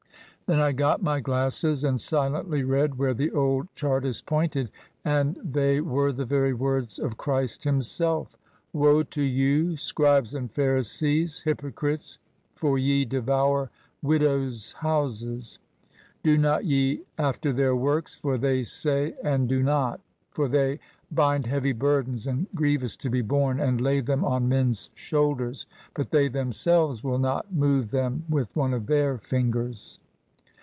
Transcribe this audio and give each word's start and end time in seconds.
Then 0.47 0.59
I 0.59 0.73
got 0.73 1.01
my 1.01 1.21
glasses 1.21 1.85
and 1.85 1.97
silently 1.97 2.61
read 2.61 2.95
where 2.97 3.13
the 3.13 3.31
old 3.31 3.73
Chartist 3.73 4.25
pointed. 4.25 4.69
And 5.05 5.37
they 5.41 5.79
were 5.79 6.11
the 6.11 6.25
very 6.25 6.53
words 6.53 6.99
of 6.99 7.15
Christ 7.15 7.63
himself: 7.63 8.35
^^^Woe 8.75 9.09
to 9.11 9.21
you 9.21 9.69
y 9.69 9.75
scribes 9.75 10.33
and 10.35 10.51
Pharisees 10.51 11.35
^ 11.41 11.43
hypocrites! 11.45 12.17
for 12.53 12.77
ye 12.77 13.05
devour 13.05 13.71
widows^ 14.03 14.73
houses! 14.73 15.59
"* 16.03 16.21
Do 16.23 16.37
not 16.37 16.65
ye 16.65 17.03
after 17.17 17.53
their 17.53 17.73
works: 17.73 18.17
for 18.17 18.37
they 18.37 18.63
say, 18.63 19.13
and 19.23 19.47
do 19.47 19.63
not 19.63 20.01
For 20.31 20.49
they 20.49 20.81
bind 21.09 21.45
heavy 21.45 21.71
burdens 21.71 22.27
and 22.27 22.47
grievous 22.53 22.97
to 22.97 23.09
be 23.09 23.21
borne, 23.21 23.61
and 23.61 23.79
lay 23.79 24.01
them 24.01 24.25
on 24.25 24.49
men's 24.49 24.89
shoulders; 24.95 25.65
but 25.93 26.11
they 26.11 26.27
themselves 26.27 27.05
will 27.05 27.19
not 27.19 27.53
move 27.53 27.91
them 27.91 28.25
with 28.29 28.53
one 28.53 28.73
of 28.73 28.87
their 28.87 29.17
fingers! 29.17 29.99